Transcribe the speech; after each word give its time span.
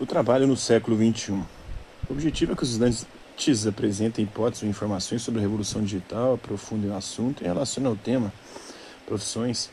O 0.00 0.06
trabalho 0.06 0.46
no 0.46 0.56
século 0.56 0.96
XXI. 0.96 1.32
O 1.32 2.12
objetivo 2.12 2.52
é 2.52 2.56
que 2.56 2.62
os 2.62 2.70
estudantes 2.70 3.66
apresentem 3.66 4.24
hipóteses 4.24 4.62
ou 4.62 4.68
informações 4.70 5.20
sobre 5.20 5.40
a 5.40 5.42
revolução 5.42 5.82
digital, 5.82 6.32
aprofundem 6.32 6.90
o 6.90 6.96
assunto 6.96 7.42
e 7.42 7.44
relacionem 7.44 7.90
ao 7.90 7.94
tema 7.94 8.32
profissões. 9.04 9.68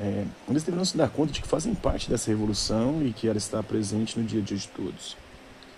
É, 0.00 0.24
eles 0.48 0.62
deverão 0.62 0.86
se 0.86 0.96
dar 0.96 1.10
conta 1.10 1.34
de 1.34 1.42
que 1.42 1.46
fazem 1.46 1.74
parte 1.74 2.08
dessa 2.08 2.30
revolução 2.30 3.02
e 3.04 3.12
que 3.12 3.28
ela 3.28 3.36
está 3.36 3.62
presente 3.62 4.18
no 4.18 4.24
dia 4.24 4.40
a 4.40 4.42
dia 4.42 4.56
de 4.56 4.68
todos. 4.68 5.18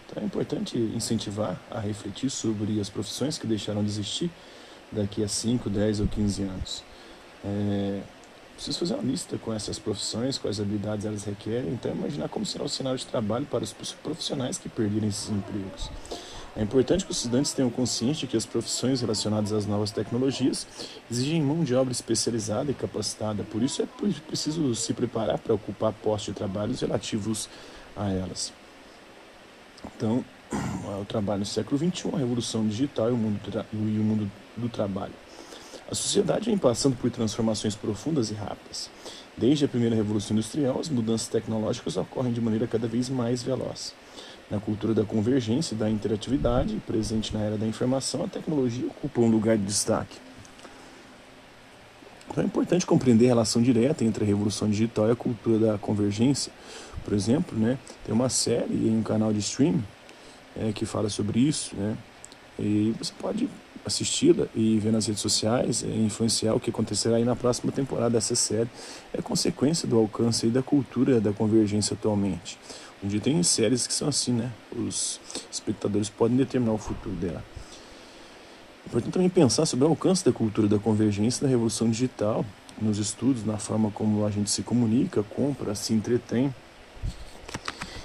Então 0.07 0.23
é 0.23 0.27
importante 0.27 0.79
incentivar 0.79 1.61
a 1.69 1.81
refletir 1.81 2.31
sobre 2.31 2.79
as 2.79 2.89
profissões 2.89 3.39
que 3.39 3.47
deixarão 3.47 3.83
de 3.83 3.89
existir 3.91 4.31
daqui 4.93 5.25
a 5.25 5.27
5, 5.27 5.69
10 5.69 5.99
ou 5.99 6.07
15 6.07 6.43
anos. 6.45 6.85
É, 7.45 8.03
Preciso 8.61 8.81
fazer 8.81 8.93
uma 8.93 9.11
lista 9.11 9.39
com 9.39 9.55
essas 9.55 9.79
profissões, 9.79 10.37
quais 10.37 10.61
habilidades 10.61 11.07
elas 11.07 11.25
requerem, 11.25 11.73
então 11.73 11.91
imaginar 11.93 12.29
como 12.29 12.45
será 12.45 12.63
o 12.63 12.69
cenário 12.69 12.99
de 12.99 13.07
trabalho 13.07 13.47
para 13.47 13.65
os 13.65 13.73
profissionais 13.73 14.59
que 14.59 14.69
perderem 14.69 15.09
esses 15.09 15.31
empregos. 15.31 15.91
É 16.55 16.63
importante 16.63 17.07
que 17.07 17.11
os 17.11 17.17
estudantes 17.17 17.55
tenham 17.55 17.71
consciência 17.71 18.21
de 18.21 18.27
que 18.27 18.37
as 18.37 18.45
profissões 18.45 19.01
relacionadas 19.01 19.51
às 19.51 19.65
novas 19.65 19.91
tecnologias 19.91 20.67
exigem 21.11 21.41
mão 21.41 21.65
de 21.65 21.75
obra 21.75 21.91
especializada 21.91 22.71
e 22.71 22.75
capacitada, 22.75 23.45
por 23.45 23.63
isso 23.63 23.81
é 23.81 23.87
preciso 24.27 24.75
se 24.75 24.93
preparar 24.93 25.39
para 25.39 25.55
ocupar 25.55 25.95
postos 25.95 26.35
de 26.35 26.39
trabalho 26.39 26.77
relativos 26.79 27.49
a 27.97 28.11
elas. 28.11 28.53
Então, 29.97 30.23
o 31.01 31.05
trabalho 31.07 31.41
no 31.41 31.47
século 31.47 31.79
XXI, 31.79 32.11
a 32.13 32.19
revolução 32.19 32.69
digital 32.69 33.09
e 33.09 33.13
o 33.13 33.17
mundo, 33.17 33.41
e 33.73 33.77
o 33.77 34.05
mundo 34.05 34.31
do 34.55 34.69
trabalho. 34.69 35.15
A 35.91 35.95
sociedade 35.95 36.47
vem 36.47 36.57
passando 36.57 36.97
por 36.97 37.11
transformações 37.11 37.75
profundas 37.75 38.31
e 38.31 38.35
rápidas. 38.35 38.89
Desde 39.37 39.65
a 39.65 39.69
primeira 39.69 39.97
revolução 39.97 40.37
industrial, 40.37 40.79
as 40.79 40.89
mudanças 40.89 41.27
tecnológicas 41.27 41.97
ocorrem 41.97 42.33
de 42.33 42.41
maneira 42.41 42.69
cada 42.69 42.87
vez 42.87 43.09
mais 43.09 43.43
veloz. 43.43 43.93
Na 44.49 44.61
cultura 44.61 44.95
da 44.95 45.05
convergência 45.05 45.75
e 45.75 45.79
da 45.79 45.91
interatividade, 45.91 46.81
presente 46.87 47.35
na 47.35 47.41
era 47.41 47.59
da 47.59 47.67
informação, 47.67 48.23
a 48.23 48.29
tecnologia 48.29 48.87
ocupa 48.87 49.21
um 49.21 49.29
lugar 49.29 49.59
de 49.59 49.65
destaque. 49.65 50.17
Então 52.29 52.45
é 52.45 52.47
importante 52.47 52.87
compreender 52.87 53.27
a 53.27 53.29
relação 53.31 53.61
direta 53.61 54.05
entre 54.05 54.23
a 54.23 54.27
revolução 54.27 54.71
digital 54.71 55.09
e 55.09 55.13
a 55.13 55.17
cultura 55.17 55.59
da 55.59 55.79
convergência. 55.79 56.53
Por 57.05 57.15
exemplo, 57.15 57.59
né, 57.59 57.77
tem 58.05 58.15
uma 58.15 58.29
série 58.29 58.75
em 58.75 58.99
um 58.99 59.03
canal 59.03 59.33
de 59.33 59.41
streaming 59.41 59.85
é, 60.57 60.71
que 60.71 60.87
fala 60.87 61.09
sobre 61.09 61.41
isso, 61.41 61.75
né, 61.75 61.97
e 62.57 62.95
você 62.97 63.13
pode 63.19 63.49
assisti-la 63.85 64.47
e 64.55 64.79
ver 64.79 64.93
nas 64.93 65.07
redes 65.07 65.23
sociais, 65.23 65.83
é, 65.83 65.89
influenciar 65.89 66.55
o 66.55 66.61
que 66.61 66.71
acontecerá 66.71 67.17
aí 67.17 67.25
na 67.25 67.37
próxima 67.37 67.73
temporada 67.73 68.11
dessa 68.11 68.35
série, 68.35 68.69
é 69.13 69.21
consequência 69.21 69.89
do 69.89 69.99
alcance 69.99 70.47
e 70.47 70.51
da 70.51 70.63
cultura 70.63 71.21
da 71.21 71.33
convergência 71.33 71.95
atualmente. 71.95 72.59
Onde 73.03 73.19
tem 73.19 73.43
séries 73.43 73.87
que 73.87 73.95
são 73.95 74.09
assim, 74.09 74.33
né? 74.33 74.53
Os 74.77 75.19
espectadores 75.51 76.11
podem 76.11 76.37
determinar 76.37 76.73
o 76.73 76.79
futuro 76.79 77.15
dela. 77.17 77.43
É 78.85 78.89
importante 78.89 79.13
também 79.13 79.29
pensar 79.29 79.65
sobre 79.67 79.87
o 79.87 79.89
alcance 79.89 80.25
da 80.25 80.33
cultura 80.33 80.69
da 80.69 80.79
convergência 80.79 81.43
da 81.43 81.49
revolução 81.49 81.89
digital, 81.89 82.45
nos 82.81 82.99
estudos, 82.99 83.45
na 83.45 83.59
forma 83.59 83.91
como 83.91 84.25
a 84.27 84.31
gente 84.31 84.51
se 84.51 84.63
comunica, 84.63 85.23
compra, 85.23 85.75
se 85.75 85.93
entretém. 85.93 86.55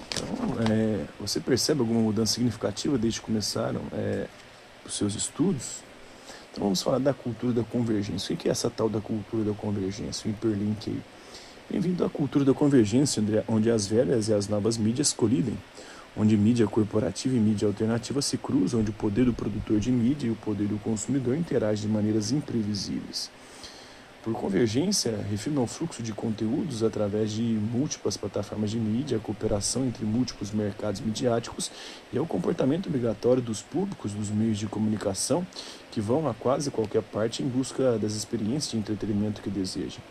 Então, 0.08 0.28
é, 0.70 1.06
você 1.20 1.40
percebe 1.40 1.82
alguma 1.82 2.02
mudança 2.02 2.34
significativa 2.34 2.98
desde 2.98 3.20
que 3.20 3.26
começaram 3.26 3.82
é, 3.94 4.28
os 4.86 4.96
seus 4.96 5.16
estudos. 5.16 5.84
Então 6.52 6.64
vamos 6.64 6.82
falar 6.82 7.00
da 7.00 7.14
cultura 7.14 7.54
da 7.54 7.64
convergência. 7.64 8.34
O 8.34 8.38
que 8.38 8.48
é 8.48 8.52
essa 8.52 8.70
tal 8.70 8.88
da 8.88 9.02
cultura 9.02 9.44
da 9.44 9.54
convergência? 9.54 10.28
O 10.28 10.30
hiperlink 10.30 11.02
Bem-vindo 11.68 12.06
à 12.06 12.10
cultura 12.10 12.46
da 12.46 12.54
convergência, 12.54 13.24
onde 13.48 13.72
as 13.72 13.88
velhas 13.88 14.28
e 14.28 14.34
as 14.34 14.48
novas 14.48 14.78
mídias 14.78 15.12
colidem, 15.12 15.58
onde 16.16 16.38
mídia 16.38 16.68
corporativa 16.68 17.36
e 17.36 17.40
mídia 17.40 17.68
alternativa 17.68 18.22
se 18.22 18.38
cruzam, 18.38 18.82
onde 18.82 18.92
o 18.92 18.94
poder 18.94 19.26
do 19.26 19.34
produtor 19.34 19.80
de 19.80 19.92
mídia 19.92 20.28
e 20.28 20.30
o 20.30 20.36
poder 20.36 20.68
do 20.68 20.78
consumidor 20.78 21.36
interagem 21.36 21.88
de 21.88 21.92
maneiras 21.92 22.32
imprevisíveis. 22.32 23.32
Por 24.26 24.34
convergência, 24.34 25.24
refiro 25.30 25.62
ao 25.62 25.68
fluxo 25.68 26.02
de 26.02 26.12
conteúdos 26.12 26.82
através 26.82 27.32
de 27.32 27.44
múltiplas 27.44 28.18
plataformas 28.18 28.72
de 28.72 28.80
mídia, 28.80 29.18
a 29.18 29.20
cooperação 29.20 29.86
entre 29.86 30.04
múltiplos 30.04 30.52
mercados 30.52 31.00
midiáticos 31.00 31.70
e 32.12 32.18
ao 32.18 32.26
comportamento 32.26 32.88
obrigatório 32.88 33.40
dos 33.40 33.62
públicos 33.62 34.14
dos 34.14 34.32
meios 34.32 34.58
de 34.58 34.66
comunicação 34.66 35.46
que 35.92 36.02
vão 36.02 36.28
a 36.28 36.34
quase 36.34 36.72
qualquer 36.72 37.04
parte 37.04 37.44
em 37.44 37.48
busca 37.48 38.00
das 38.00 38.14
experiências 38.14 38.72
de 38.72 38.78
entretenimento 38.78 39.44
que 39.44 39.50
desejam. 39.52 40.02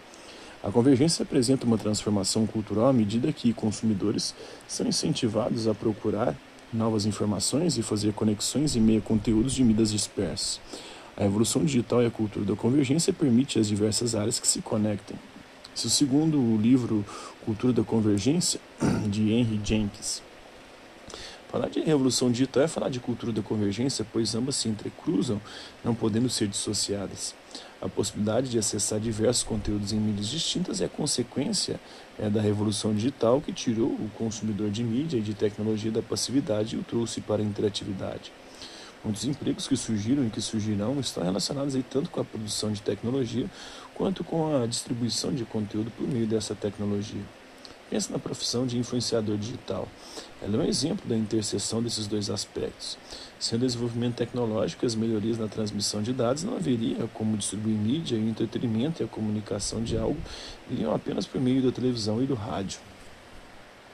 A 0.62 0.70
convergência 0.70 1.24
apresenta 1.24 1.66
uma 1.66 1.76
transformação 1.76 2.47
cultural 2.47 2.86
à 2.86 2.92
medida 2.92 3.32
que 3.32 3.53
consumidores 3.53 4.32
são 4.69 4.86
incentivados 4.86 5.66
a 5.66 5.74
procurar 5.74 6.36
novas 6.72 7.04
informações 7.04 7.76
e 7.78 7.82
fazer 7.82 8.12
conexões 8.12 8.76
em 8.76 8.80
meio 8.80 9.00
a 9.00 9.03
conteúdos 9.03 9.54
de 9.54 9.64
mídias 9.64 9.91
dispersas. 9.91 10.60
A 11.16 11.25
evolução 11.25 11.64
digital 11.64 12.02
e 12.02 12.06
a 12.06 12.10
cultura 12.10 12.44
da 12.44 12.56
convergência 12.56 13.12
permite 13.12 13.58
as 13.58 13.69
diversas 13.69 14.14
áreas 14.14 14.41
que 14.41 14.48
se 14.48 14.60
conectem. 14.60 15.16
Esse 15.75 15.86
é 15.86 15.88
o 15.88 15.91
segundo 15.91 16.56
livro 16.56 17.04
Cultura 17.44 17.72
da 17.72 17.84
Convergência, 17.84 18.60
de 19.06 19.32
Henry 19.32 19.60
Jenkins. 19.64 20.22
Falar 21.54 21.69
de 21.69 21.78
revolução 21.78 22.32
digital 22.32 22.64
é 22.64 22.69
falar 22.69 22.88
de 22.88 22.98
cultura 22.98 23.30
da 23.30 23.41
convergência, 23.41 24.04
pois 24.12 24.34
ambas 24.34 24.56
se 24.56 24.69
entrecruzam, 24.69 25.41
não 25.84 25.94
podendo 25.94 26.28
ser 26.28 26.48
dissociadas. 26.48 27.32
A 27.80 27.88
possibilidade 27.88 28.50
de 28.50 28.58
acessar 28.58 28.98
diversos 28.98 29.44
conteúdos 29.44 29.92
em 29.92 30.00
mídias 30.00 30.26
distintas 30.26 30.80
é 30.80 30.88
consequência 30.88 31.78
é, 32.19 32.28
da 32.28 32.41
revolução 32.41 32.92
digital 32.92 33.41
que 33.41 33.53
tirou 33.53 33.86
o 33.86 34.10
consumidor 34.19 34.69
de 34.69 34.82
mídia 34.82 35.19
e 35.19 35.22
de 35.22 35.32
tecnologia 35.32 35.92
da 35.92 36.03
passividade 36.03 36.74
e 36.74 36.78
o 36.80 36.82
trouxe 36.82 37.20
para 37.20 37.41
a 37.41 37.44
interatividade. 37.44 38.32
Muitos 39.04 39.26
empregos 39.26 39.69
que 39.69 39.76
surgiram 39.76 40.26
e 40.26 40.31
que 40.31 40.41
surgirão 40.41 40.98
estão 40.98 41.22
relacionados 41.22 41.75
aí 41.75 41.82
tanto 41.82 42.09
com 42.09 42.20
a 42.20 42.25
produção 42.25 42.72
de 42.72 42.81
tecnologia 42.81 43.47
quanto 43.94 44.25
com 44.25 44.56
a 44.56 44.66
distribuição 44.66 45.34
de 45.34 45.44
conteúdo 45.44 45.91
por 45.91 46.09
meio 46.09 46.26
dessa 46.26 46.54
tecnologia. 46.54 47.20
Pense 47.91 48.10
na 48.10 48.19
profissão 48.19 48.66
de 48.66 48.78
influenciador 48.78 49.37
digital. 49.37 49.87
Ela 50.42 50.56
é 50.56 50.60
um 50.60 50.65
exemplo 50.65 51.06
da 51.06 51.15
interseção 51.15 51.82
desses 51.82 52.06
dois 52.06 52.31
aspectos. 52.31 52.97
Sem 53.38 53.59
o 53.59 53.60
desenvolvimento 53.60 54.16
tecnológico 54.16 54.84
e 54.84 54.87
as 54.87 54.94
melhorias 54.94 55.36
na 55.36 55.48
transmissão 55.48 56.03
de 56.03 56.15
dados, 56.15 56.42
não 56.42 56.56
haveria 56.56 57.06
como 57.12 57.36
distribuir 57.36 57.76
mídia 57.76 58.16
e 58.16 58.26
entretenimento 58.26 59.03
e 59.03 59.04
a 59.04 59.09
comunicação 59.09 59.84
de 59.84 59.98
algo 59.98 60.16
iriam 60.71 60.94
apenas 60.94 61.26
por 61.26 61.41
meio 61.41 61.62
da 61.62 61.71
televisão 61.71 62.22
e 62.22 62.26
do 62.26 62.34
rádio. 62.34 62.81